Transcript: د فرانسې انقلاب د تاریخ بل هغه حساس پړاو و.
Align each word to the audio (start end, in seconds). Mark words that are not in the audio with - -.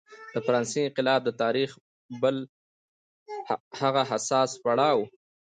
د 0.33 0.35
فرانسې 0.45 0.79
انقلاب 0.83 1.21
د 1.25 1.29
تاریخ 1.43 1.69
بل 2.21 2.35
هغه 3.81 4.01
حساس 4.11 4.49
پړاو 4.63 4.97
و. 5.05 5.07